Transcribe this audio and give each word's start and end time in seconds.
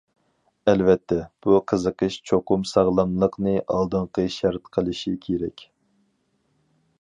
ئەلۋەتتە، 0.71 1.17
بۇ 1.45 1.59
قىزىقىش 1.71 2.17
چوقۇم 2.29 2.63
ساغلاملىقنى 2.69 3.53
ئالدىنقى 3.75 4.27
شەرت 4.39 4.73
قىلىشى 4.79 5.15
كېرەك. 5.29 5.67